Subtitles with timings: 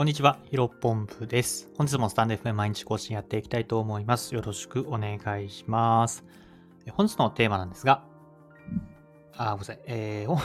[0.00, 1.68] こんにちは、ヒロポンプです。
[1.76, 4.34] 本日もスタンド FM 毎日更新やっていきたいと思います。
[4.34, 6.24] よろしくお願いします。
[6.92, 8.02] 本日のテーマなんですが、
[9.40, 9.78] あ、ごめんなさい。
[9.86, 10.44] えー、 ごめん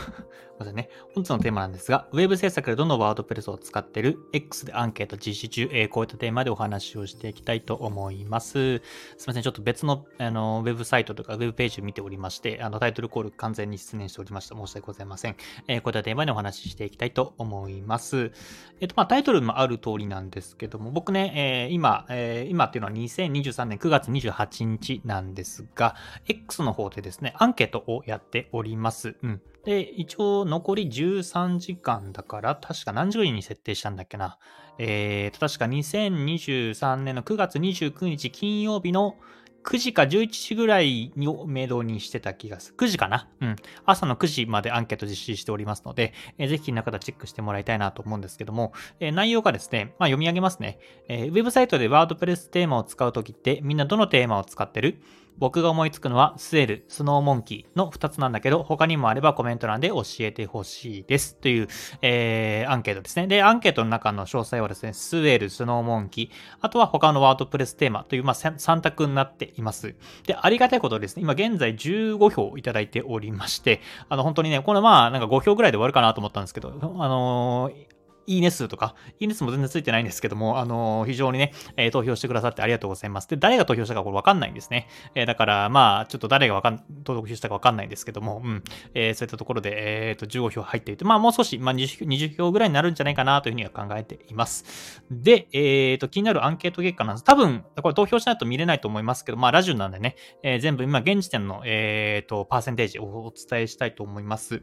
[0.60, 0.90] なさいね。
[1.14, 8.78] 本日のテーマなんですが、ウェブ制作でどのワードプレスを使ってる X でアンケート実施中、えー、こういったテーマでお話をしていきたいと思います。
[8.78, 8.82] す
[9.20, 9.44] みません。
[9.44, 14.56] ちょっと別のあのウェブサイトとかウェブページを見ておりまして、あのタイトルコール完全に失念しておりました。
[14.56, 15.36] 申し訳ございません。
[15.68, 18.32] えー、こういったテーマでお話ししていきたいと思います。
[18.80, 25.96] えっ、ー、と、まあ、タイトルもある通りなんですけども、僕ね、えー、今、えー、今っていうのは2023年9月28日なんですが、
[26.28, 28.85] X の方でですね、アンケートをやっております。
[29.24, 29.42] うん。
[29.64, 34.38] で、一応残り13時間だから、確か何時に設定したんだっけな。
[34.78, 39.16] えーと、確か2023年の9月29日金曜日の
[39.64, 42.76] 9時か11時ぐらいをめどにしてた気がする。
[42.78, 43.28] 9時かな？
[43.42, 43.56] うん。
[43.84, 50.78] 朝の9時までアンケート実施しておりますので、えー、ぜひ中田チェックしてもらいたいなと思うんですけども、えー、内容がですね、まあ読み上げますね。
[51.08, 55.02] えー、ウェブサイトでワードプレステーマを使うときってみんなどのテーマを使ってる？
[55.38, 61.36] 僕が思いつくのは、スエル、スノーモンキーの2つなんだけど、他にもあればコメント欄で教えてほしいです。
[61.36, 61.68] という、
[62.02, 63.28] えー、アンケートですね。
[63.28, 69.96] で、アンケートの中の詳細はですね、スエル、スノーモンキー、あとは他のワードプレステーマという、まあ、3択になっています。
[70.26, 77.95] で、ありがたいことですね、今現在15票いただいておりまして、あの、本当にね、このまあ、なんか5票ぐらいで終わるかなと思ったんですけど、あのー
[78.28, 83.28] いいね数とか、いいね数も全然ついてないんですけども、あのー、非常にね、えー、投票してくださってありがとうございます。
[83.28, 84.88] で、誰が投票したかこれわかんないんですね。
[85.16, 95.04] えー、だから、まあ、ちょっと誰がわかん、投票したかわかんないんですけども、うん、えそういったところで、えっ、と、15票入っていて、まあ、もう少し、まあ20、20票ぐらいになるんじゃないかなというふうには考えています。
[95.12, 97.24] で、えっ、と、気になるアンケート結果なんです。
[97.24, 104.62] 多分、これ投票しないと見れないと思いますけど、まあ、ラジオなんでね、え全部今、現時点の、えっ、と、パーセンテージをお伝えしたいと思います。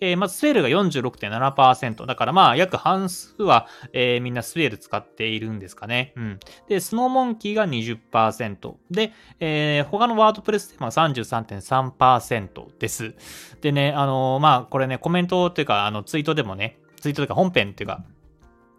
[0.00, 2.06] えまず、スウェールが46.7%。
[2.06, 6.12] だから、まあ、約半数は、えー、みんなスウェール使っているんですかね。
[6.16, 6.40] うん。
[6.68, 8.74] で、スノーモンキーが20%。
[8.90, 13.14] で、えー、他のワードプレステーマは33.3%です。
[13.60, 18.04] でね、あのー、まあ、これね、コメントというか、あの、ツイートでもね、ツイートというか本編というか、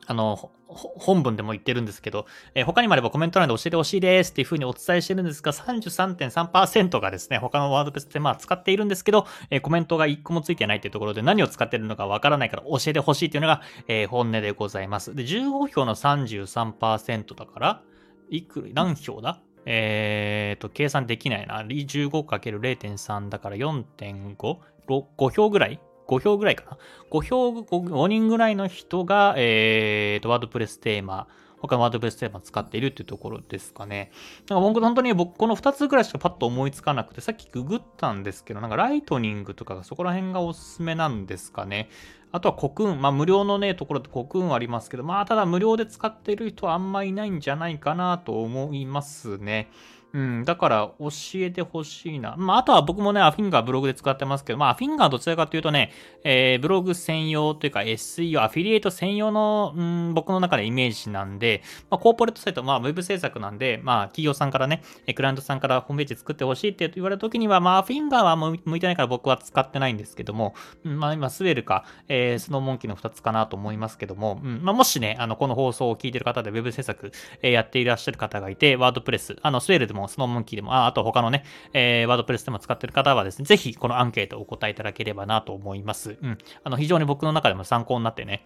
[0.07, 15.15] あの、本文でも言ってるんですけど、えー、他にもあればコメント欄で教えてほしいですっていうふうにお伝えしてるんですが、33.3%がですね、他のワードプレスでまあ使っているんですけど、えー、コメントが1個もついてないっていうところで何を使ってるのかわからないから教えてほしいっていうのが、えー、本音でございます。
[15.15, 17.81] で、15票の33%だから、
[18.29, 19.39] いくら、何票だ？
[19.67, 21.63] えっ、ー、と、計算できないな。
[21.63, 25.79] 15×0.3 だから4.5、5票ぐらい？
[26.07, 26.77] 5票ぐらいかな。
[27.09, 31.27] 5票、5人ぐらいの人が、えーと、ワードプレステーマ、
[31.59, 34.11] 他のワードプレステーマ使っているっていうところですかね。
[34.49, 41.89] なんか僕本当に僕この2つぐらいしかパッと思いつかなくて、さっきググったんですけど、なんかライトニングとかがそこら辺がおすすめなんですかね。
[42.31, 49.71] あとはコクーン、まあ無料のね、ところでコクーンありますけど、まあただ無料で使っている人はあんまいないんじゃないかなと思いますね。
[50.15, 52.35] うん、だから教えてほしいな。
[52.37, 55.91] まあ、あとは僕もね、アフィンガーブログで使ってますけど、まあ、アフィンガーどちらかというとね、
[56.23, 64.83] えー、ブログ専用というか SEO、アフィリエイト専用の、うん、僕の中でイメージなんで、まあ、コーポレートサイト、まあ、ウェブ制作なんで、まあ、企業さんからね、
[65.13, 70.55] クライアントさんからホームページ作ってほしいって言われた時には、まあ、アフィンガーは向いてないから僕は使ってないんですけども、
[70.85, 77.11] まあ、今、スウェルか、えー、スノーモンキーの2つかなと思いますけども、うん、まあ、もしね、あの、この放送を聞いてる方でウェブ制作、
[77.41, 81.43] えー、やっていらっしゃる方がいて、ワードプレス、あの、スウェルでもスノーモンキーでも、ああと他のね、
[81.73, 86.17] えー、ワードプレスでも使ってる方はですね、ぜひこのアンケートをお答えいただければなと思います。
[86.21, 86.37] うん。
[86.63, 88.45] あの、非常に僕の中でも参考になってね、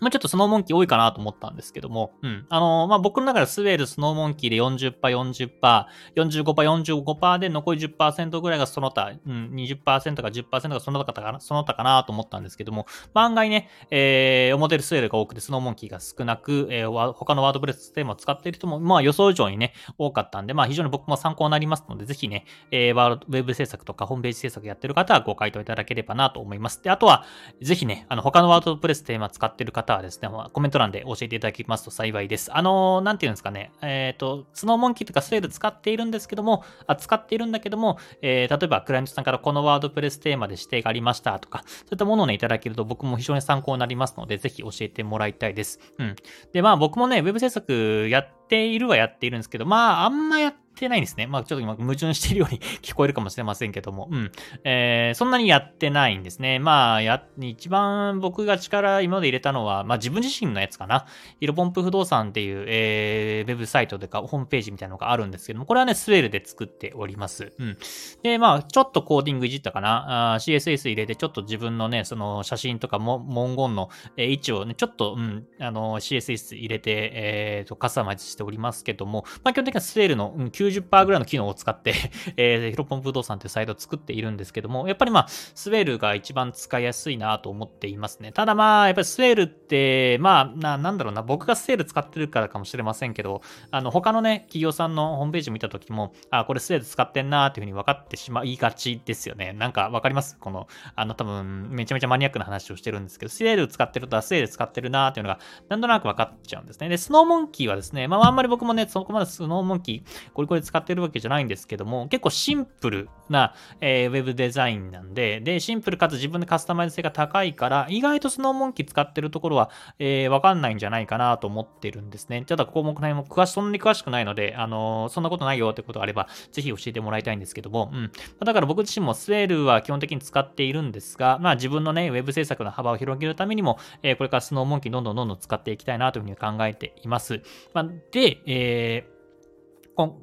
[0.00, 2.46] まあ、ちょっとスノーモンキー多いかなと思ったんですけども、うん。
[2.48, 26.82] あのー、まあ、僕の中でスウェール、スノーモンキーで40%、40%、45%、45%で残り10%ぐらいがその他、うん、20%か10%がその他かな、その他かなと思ったんですけども、まあ、案外ね、えー、モデルスウェールが多くてスノーモンキーが少なく、えー、他のワードプレステーマを使っている人も、まあ、予想以上にね、多かったんで、まあ、非常に僕も参考になりますので、ぜひね、えー、ワードウェブ制作とかホームページ制作やってる方はご回答いただければなと思います。
[26.82, 27.24] で、あとは、
[27.60, 32.54] ぜひね、あの、他のワードプレステーマ使ってる方はですね、コメント欄で教えていただきますと幸いです。
[32.56, 45.80] あのー、なんていうんですかね、えっ、ー、と、スノーモンキーとかスウェール使っているんですけども、あ使っているんだけども、えー、例えばクライアントさんからこのワードプレステーマで指定がありましたとか、そういったものをね、いただけると僕も非常に参考になりますので、ぜひ教えてもらいたいです。
[45.98, 46.16] うん。
[46.52, 51.26] で、まあ僕もね、ウェブ制作やっているはやっているんですけど、まああんまやってないんですね。
[51.26, 54.32] まあちょっと今矛盾しているように 聞こえるかもしれませんけども、うん。
[54.64, 56.58] えー、そんなにやってないんですね。
[56.58, 61.06] まあ、や、一番僕が力今まで入れたのは、まあ自分自身のやつかな。
[61.38, 67.52] ヒロポンプ不動産っていう、えー、ウェブサイトとかホームページみたいなのがあるんですけども、これはね、スウェルで作っております。
[67.58, 67.76] うん。
[68.22, 70.36] で、まあ、ちょっとコーディングいじったかな。
[70.40, 81.94] CSS 入れて、ちょっと自分のね、その写真とかも文言の、えー、位置をね、ちょっと、うん、あの、CSS 入れて、えー、と、カスタマイズしておりますけども、まあ、基本的にはスウェルの、うん、90%ぐらいの機能を使って
[82.36, 88.32] えー、ヒロポン不動産というサイトを作っているんですけども、やっぱりまあ、スウェールが一番使いやすいなと思っていますね。
[88.32, 99.52] ただまあ、やっぱりスウェールって、まあ、な、なんだろうな、僕がスウェール使ってるからかもしれませんけど、あの、他のね、企業さんのホームページ見たときも、あ、これスウェール使ってんなーっていうふうに分かってしまいがちですよね。
[99.52, 100.38] なんか分かります？
[100.38, 106.88] この、あの、多分、めちゃめちゃマニアックな話をしてるんですけど、スウェール使ってるとはスウェール使ってるなーっていうのが、なんとなく分かっちゃうんですね。
[106.88, 119.70] で、スノーモンキーはですね、まあ、あんまり僕もね、そこまでスノーモンキー、ゴリゴリ使ってるわけじゃないんですけども、結構シンプルな、えー、ウェブデザインなんで、で、シンプルかつ自分でカスタマイズ性が高いから、意外とスノーモンキー使ってるところは、
[120.00, 122.44] えー、わかんないんじゃないかなと思ってるんですね。
[122.44, 128.12] ただ、項目内も詳し、そんなに詳しくないので、あのー、そんなことないよってことがあれば、ぜひ教えてもらいたいんですけども、うん。
[128.44, 137.42] だから僕自身もスウェールは基本的に使っているんですが、まあ自分のね、ウェブ制作の幅を広げるためにも、えー、これからスノーモンキーどんどんどんどん使っていきたいなというふうに考えています。
[137.72, 139.19] まあ、で、えー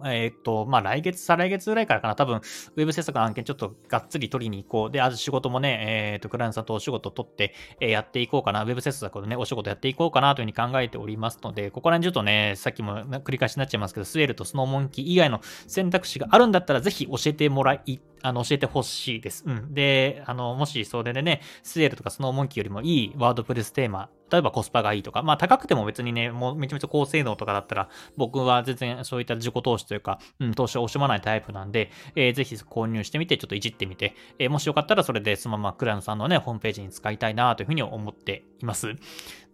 [0.06, 4.91] えっ、と、まあ、来月、再来月ぐらいからかな、多分、ウェブ制作の案件ちょっとがっつり取りに行こう。
[4.91, 8.63] で、あと仕事もね、えっ、と、クライアントさんとお仕事取って、えー、やっていこうかな。
[8.63, 19.43] ウェブ制作のね、お仕事やっていこうかなというふうに考えておりますので、ここら辺ちょっとね、さっきも繰り返しになっちゃいますけど、スウェルとスノーモンキー以外の選択肢があるんだったら、ぜひ教えてもらいたいあの、教えてほしいです。
[19.45, 19.73] うん。
[19.73, 38.95] で、あの、もしそれでね、スエルとかスノーモンキーよりもいいワードプレステーマ、例えばコスパがいいとか、まあ高くても別にね、もうめちゃめちゃ高性能とかだったら、僕は全然そういった自己投資というか、うん、投資を惜しまないタイプなんで、えー、ぜひ購入してみて、ちょっといじってみて、えー、もしよかったらそれでそのままクライアンさんのね、ホームページに使いたいなというふうに思っています。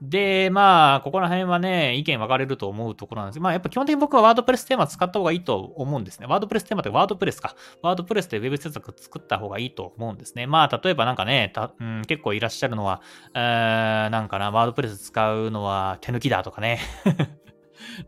[0.05, 6.27] で、まあ、ここら辺はね、意見分かれると思うところなんですけどまあ、やっぱ基本的に僕はワードプレステーマ使った方がいいと思うんですね。
[6.27, 7.55] ワードプレステーマってワードプレスか。
[7.81, 10.45] ワードプレスで Web 制作作った方がいいと思うんですね。
[10.45, 13.01] まあ、例えばなんかね、うん、結構いらっしゃるのは、
[13.33, 16.79] えー、なんかな、ワードプレス使うのは手抜きだとかね。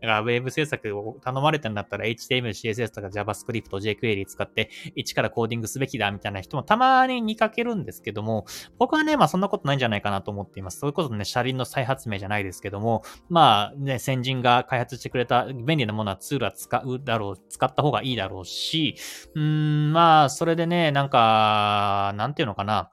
[0.00, 8.46] から、ウェブ制作を頼まれたんだったら HTML、CSS とか JavaScript、jQuery 使って一からコーディングすべきだみたいな人もたまに見かけるんですけども、
[8.78, 10.78] 僕はね、まあそんなことないんじゃないかなと思っています。
[10.78, 18.96] それこそね、車輪の再発明じゃないですけども、まあね、先人が開発してくれた便利なものはツールは使うだろう、使った方がいいだろうし、
[19.34, 22.90] うーん、まあ、それでね、なんか、なんていうのかな。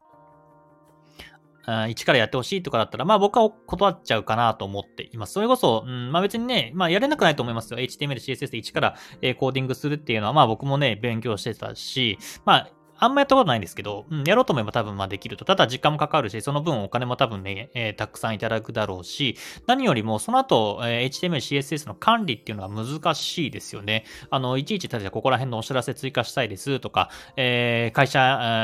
[1.89, 5.33] 一からやってほしいとかだったら、まあ僕は断っちゃうかなと思っています。
[5.33, 7.79] それこそ、うん、まあ別にね、まあやれなくないと思いますよ。
[7.79, 12.69] HTML、CSS で一から、えー、コーディングするっていうのは、まあ僕もね、勉強してたし、まあ
[13.03, 15.43] あんまやったことないんですけど、うん、やろうと思えば多分まあできると。
[15.43, 19.35] ただ時間もかかるし、その分お金も多分ね、えー、たくさんいただくだろうし、
[19.67, 24.05] 何よりもその後、えー、HTML、CSS の管理っていうのは難しいですよね。
[24.29, 28.19] あの、いちいち、例えばここら辺のお知らせ追加したいですとか、えー、会社、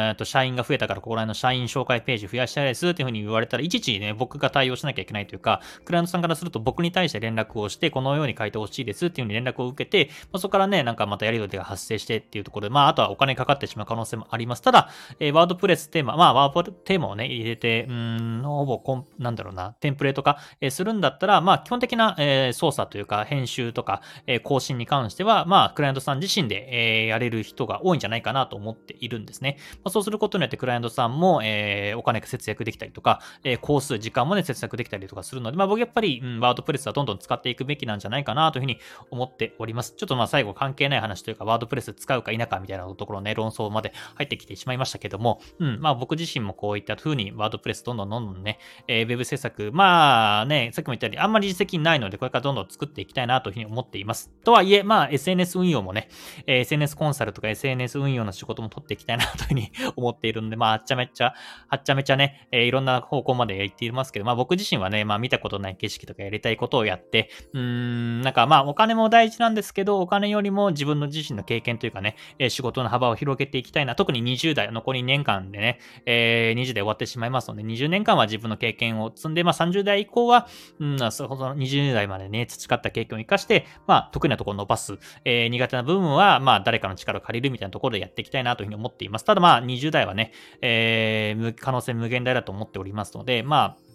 [0.09, 14.61] えー、と社員が増えたからここら辺の社員紹介ページ増やしたいですっていうふうに言われたら、いちいちね、僕が対応しなきゃいけないというか、クライアントさんからすると僕に対して連絡をして、このように書いてほしいですっていうふうに連絡を受けて、まあ、そこからね、なんかまたやり取りが発生してっていうところで、まあ、あとはお金かかってしまう可能性もあります。
[14.61, 14.89] ただ、
[15.19, 29.57] えー、ワードプレステーマ、まあ、ワードテーマをね、入れて、うん、ほぼコン、なんだろうな、テンプレート化、えー、するんだったら、まあ、基本的な、えー、操作というか、編集とか、えー、更新に関しては、まあ、クライアントさん自身で、えー、やれる人が多いんじゃないかなと思っているんですね。
[29.75, 38.79] まあ、そうすることによって、クライアントさんも、えー、お金が節約できたりとか、えー、工数、時間もね、節約できたりとかするので、まあ、僕やっぱり、うん、ワードプレスはどんどん使っていくべきなんじゃないかなというふうに
[39.11, 39.95] 思っております。
[39.95, 54.29] ちょっとまあ、最後関係ない話というか、ワードプレス使うか否かみたいなところね、論争まで入ってきてしまいましたけども、うん、まあ僕自身もこういった風にワードプレスどんどんどんどんね、えー、ウェブ制作、まあね、さっきも言ったようにあんまり実績ないので、これからどんどん作っていきたいなというふうに思っています。
[54.43, 56.09] とはいえ、まあ SNS 運用もね、
[56.47, 61.33] えー、SNS コンサルとか SNS 運用の仕事も取っていきたいなというふうに思っているので、まああっちゃめっちゃ、
[61.69, 73.95] あっちゃめちゃね、えー、いろんな方向までやっていますけど、まあ僕自身はね、まあ見たことない景色とかやりたいことをやって、うーん、なんかまあお金も大事なんですけど、お金よりも自分の自身の経験というかね、え仕事の幅を広げていきたいな。
[73.99, 80.47] 特に20代、残り2年間でね、えー、20代終わってしまいますので、20年間は自分の経験を積んで、まあ30代以降は、
[80.79, 89.25] うん、その20代までね、培った経験を生かして、まあ得意なところを伸ばす、えー、苦手な部分は、まあ誰かの力を借りるみたいなところでやっていきたいなというふうに思っています。
[89.25, 93.88] ただまあ20代はね、えー、可能性無限大だと思っておりますので、まあ、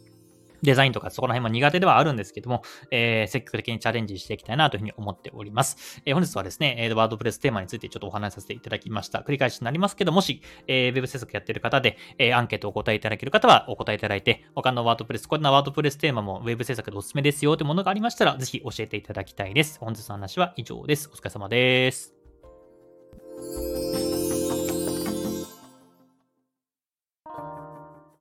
[0.64, 6.02] デザインとかそこら辺も苦手ではあるんですけども、えー、積極的にチャレンジしていきたいなというふうに思っております。
[6.04, 9.20] えー、本日はですね、えー、ワードプレステーマについてちょっとお話しさせていただきました。
[9.20, 19.78] 繰り返しになりますけど、もし、えー、ウェブ制作やってる方で、えー、アンケートをお答えいただける方はお答えいただいて、他のワードプレス、こんなワードプレステーマもウェブ制作でおすすめですよというものがありましたら、ぜひ教えていただきたいです。
[19.78, 21.10] 本日の話は以上です。
[21.12, 22.14] お疲れ様です。